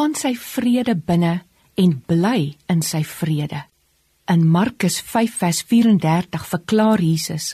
gaan 0.00 0.14
sy 0.16 0.30
vrede 0.32 0.94
binne 0.96 1.42
en 1.76 1.90
bly 2.08 2.54
in 2.72 2.78
sy 2.80 3.02
vrede. 3.04 3.58
In 4.32 4.46
Markus 4.48 4.96
5 5.04 5.34
vers 5.42 5.60
34 5.68 6.46
verklaar 6.52 7.02
Jesus: 7.04 7.50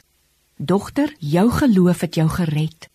Dogter, 0.54 1.11
jou 1.19 1.48
geloof 1.51 2.04
het 2.06 2.14
jou 2.14 2.29
gered. 2.30 2.87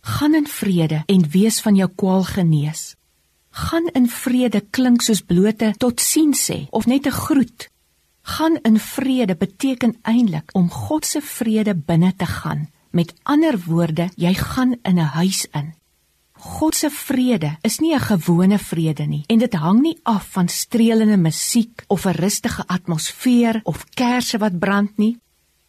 Gaan 0.00 0.34
in 0.34 0.50
vrede 0.50 1.04
en 1.06 1.22
wees 1.30 1.60
van 1.62 1.78
jou 1.78 1.86
kwaal 1.94 2.26
genees. 2.32 2.96
Gaan 3.50 3.86
in 3.94 4.10
vrede 4.10 4.64
klink 4.74 5.06
soos 5.06 5.22
blote 5.22 5.70
tot 5.78 6.02
sien 6.02 6.34
sê 6.34 6.66
of 6.70 6.90
net 6.90 7.06
'n 7.06 7.18
groet. 7.22 7.70
Gaan 8.22 8.58
in 8.62 8.78
vrede 8.78 9.36
beteken 9.36 9.94
eintlik 10.02 10.50
om 10.52 10.70
God 10.70 11.06
se 11.06 11.20
vrede 11.20 11.74
binne 11.74 12.12
te 12.16 12.26
gaan. 12.26 12.70
Met 12.90 13.14
ander 13.22 13.54
woorde, 13.66 14.10
jy 14.16 14.34
gaan 14.34 14.72
in 14.82 14.98
'n 14.98 15.12
huis 15.14 15.46
in. 15.54 15.74
God 16.46 16.76
se 16.78 16.90
vrede 16.90 17.56
is 17.66 17.78
nie 17.78 17.94
'n 17.94 18.00
gewone 18.00 18.58
vrede 18.58 19.06
nie 19.06 19.24
en 19.26 19.38
dit 19.38 19.54
hang 19.54 19.80
nie 19.82 19.98
af 20.02 20.26
van 20.30 20.48
strelende 20.48 21.16
musiek 21.16 21.84
of 21.86 22.06
'n 22.06 22.14
rustige 22.14 22.62
atmosfeer 22.66 23.60
of 23.64 23.84
kersse 23.94 24.38
wat 24.38 24.58
brand 24.58 24.96
nie. 24.96 25.18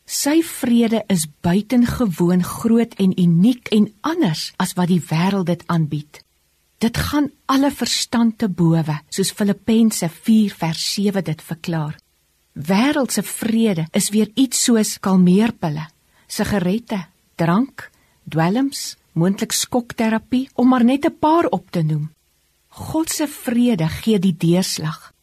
Sy 0.06 0.42
vrede 0.44 1.04
is 1.08 1.28
buitengewoon 1.42 2.44
groot 2.44 2.94
en 2.94 3.20
uniek 3.20 3.68
en 3.68 3.94
anders 4.02 4.54
as 4.58 4.74
wat 4.74 4.88
die 4.88 5.02
wêreld 5.02 5.46
dit 5.46 5.64
aanbied. 5.68 6.24
Dit 6.78 6.98
gaan 6.98 7.32
alle 7.46 7.72
verstand 7.72 8.38
te 8.38 8.50
bowe, 8.50 9.02
soos 9.10 9.32
Filippense 9.32 10.10
4 10.10 10.54
vers 10.54 10.94
7 10.94 11.24
dit 11.24 11.42
verklaar. 11.42 11.96
Wêreldse 12.54 13.24
vrede 13.24 13.88
is 13.92 14.10
weer 14.10 14.32
iets 14.34 14.64
soos 14.64 15.00
kalmeerpille, 15.00 15.88
sigarette, 16.28 17.06
drank, 17.36 17.92
dwelms, 18.24 18.96
moontlik 19.18 19.52
skokterapie 19.52 20.48
om 20.56 20.70
maar 20.70 20.84
net 20.84 21.06
'n 21.06 21.18
paar 21.20 21.46
op 21.46 21.72
te 21.72 21.82
noem. 21.82 22.12
God 22.68 23.10
se 23.10 23.28
vrede 23.28 23.88
gee 23.88 24.20
die 24.20 24.38
deurslag. 24.38 25.14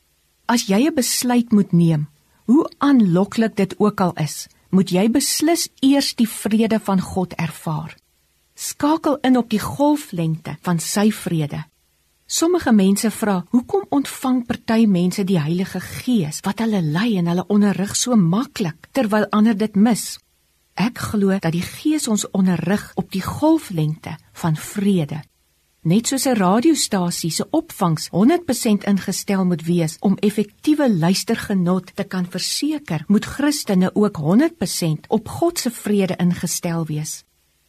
As 0.46 0.66
jy 0.66 0.86
'n 0.86 0.94
besluit 0.94 1.52
moet 1.52 1.72
neem, 1.72 2.08
hoe 2.44 2.70
aanloklik 2.78 3.56
dit 3.56 3.74
ook 3.78 4.00
al 4.00 4.12
is, 4.12 4.46
moet 4.70 4.90
jy 4.90 5.10
beslis 5.10 5.68
eers 5.80 6.14
die 6.14 6.28
vrede 6.28 6.80
van 6.80 7.00
God 7.00 7.32
ervaar. 7.32 7.96
Skakel 8.54 9.18
in 9.22 9.36
op 9.36 9.50
die 9.50 9.60
golflengte 9.60 10.56
van 10.62 10.78
sy 10.78 11.10
vrede. 11.12 11.64
Sommige 12.26 12.72
mense 12.72 13.10
vra, 13.10 13.44
hoekom 13.50 13.84
ontvang 13.88 14.46
party 14.46 14.86
mense 14.86 15.24
die 15.24 15.38
Heilige 15.40 15.80
Gees 15.80 16.40
wat 16.42 16.58
hulle 16.58 16.80
lei 16.82 17.16
en 17.18 17.26
hulle 17.26 17.44
onderrig 17.52 17.96
so 17.96 18.16
maklik 18.16 18.88
terwyl 18.92 19.26
ander 19.30 19.56
dit 19.56 19.76
mis? 19.76 20.18
Ek 20.74 20.98
glo 20.98 21.36
dat 21.38 21.52
die 21.54 21.62
Gees 21.62 22.08
ons 22.10 22.26
onderrig 22.34 22.82
op 22.98 23.12
die 23.14 23.22
golflengte 23.22 24.16
van 24.32 24.56
vrede. 24.58 25.22
Net 25.84 26.06
soos 26.08 26.26
'n 26.26 26.34
radiostasie 26.34 27.30
se 27.30 27.46
opvangs 27.50 28.08
100% 28.08 28.84
ingestel 28.84 29.44
moet 29.44 29.62
wees 29.62 29.96
om 30.00 30.16
effektiewe 30.16 30.94
luistergenot 30.94 31.96
te 31.96 32.04
kan 32.04 32.26
verseker, 32.26 33.04
moet 33.06 33.24
Christene 33.24 33.90
ook 33.94 34.16
100% 34.16 35.06
op 35.08 35.28
God 35.28 35.58
se 35.58 35.70
vrede 35.70 36.16
ingestel 36.16 36.86
wees. 36.86 37.24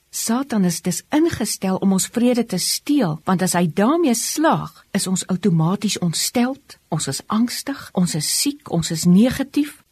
Satan 0.09 0.63
is 0.63 0.81
dus 0.81 1.03
ingestel 1.09 1.75
om 1.75 1.91
ons 1.91 2.07
vrede 2.07 2.45
te 2.45 2.57
steel, 2.57 3.19
want 3.23 3.41
as 3.41 3.53
hy 3.53 3.67
daarmee 3.73 4.15
slaag, 4.15 4.85
is 4.91 5.07
ons 5.07 5.27
outomaties 5.27 5.99
ontsteld, 5.99 6.77
ons 6.87 7.07
is 7.07 7.21
angstig, 7.27 7.89
ons 7.91 8.15
is 8.15 8.39
siek, 8.41 8.71
ons 8.71 8.91
is 8.91 9.03
negatief 9.03 9.84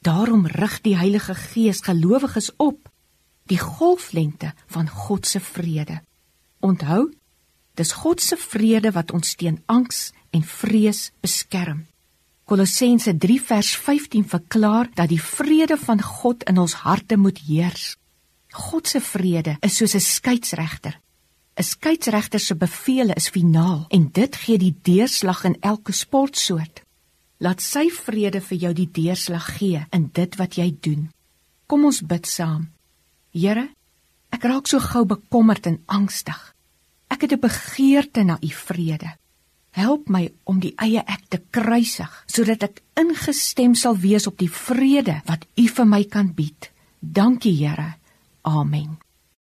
Daarom 0.00 0.46
rig 0.46 0.80
die 0.80 0.96
Heilige 0.96 1.34
Gees 1.34 1.80
gelowiges 1.80 2.52
op 2.56 2.88
die 3.48 3.58
golflengte 3.58 4.52
van 4.66 4.88
God 4.88 5.26
se 5.26 5.40
vrede. 5.40 6.00
Onthou, 6.60 7.08
dis 7.74 7.92
God 7.92 8.20
se 8.20 8.36
vrede 8.36 8.92
wat 8.92 9.12
ons 9.12 9.34
teen 9.34 9.62
angs 9.66 10.10
en 10.30 10.42
vrees 10.44 11.10
beskerm. 11.24 11.86
Kolossense 12.48 13.12
3 13.16 13.40
vers 13.40 13.74
15 13.76 14.24
verklaar 14.28 14.88
dat 14.94 15.08
die 15.08 15.20
vrede 15.20 15.76
van 15.76 16.02
God 16.02 16.44
in 16.48 16.58
ons 16.58 16.74
harte 16.84 17.16
moet 17.16 17.40
heers. 17.48 17.96
God 18.52 18.88
se 18.88 19.00
vrede 19.00 19.56
is 19.60 19.76
soos 19.76 19.94
'n 19.94 20.00
skeieregter. 20.00 21.00
'n 21.56 21.62
Skeieregter 21.62 22.40
se 22.40 22.54
bevele 22.54 23.14
is 23.14 23.28
finaal 23.28 23.84
en 23.88 24.08
dit 24.12 24.36
gee 24.36 24.58
die 24.58 24.76
deurslag 24.82 25.44
in 25.44 25.56
elke 25.60 25.92
sportsoort. 25.92 26.82
Laat 27.38 27.62
sy 27.62 27.86
vrede 27.94 28.40
vir 28.42 28.58
jou 28.58 28.72
die 28.74 28.88
deurslag 28.90 29.46
gee 29.58 29.84
in 29.94 30.08
dit 30.14 30.36
wat 30.40 30.58
jy 30.58 30.72
doen. 30.82 31.08
Kom 31.70 31.84
ons 31.86 32.00
bid 32.02 32.26
saam. 32.26 32.66
Here, 33.30 33.68
ek 34.34 34.42
raak 34.42 34.66
so 34.66 34.82
gou 34.82 35.04
bekommerd 35.06 35.68
en 35.70 35.78
angstig. 35.86 36.40
Ek 37.08 37.22
het 37.22 37.32
'n 37.32 37.40
begeerte 37.40 38.24
na 38.24 38.38
u 38.42 38.50
vrede. 38.50 39.16
Help 39.70 40.08
my 40.08 40.32
om 40.44 40.58
die 40.60 40.74
eie 40.76 41.02
ek 41.06 41.28
te 41.28 41.38
kruisig 41.50 42.24
sodat 42.26 42.62
ek 42.62 42.82
ingestem 42.96 43.74
sal 43.74 43.96
wees 43.96 44.26
op 44.26 44.38
die 44.38 44.50
vrede 44.50 45.22
wat 45.26 45.46
u 45.56 45.68
vir 45.68 45.86
my 45.86 46.04
kan 46.04 46.34
bied. 46.34 46.70
Dankie 47.00 47.54
Here. 47.54 47.94
Amen. 48.42 49.07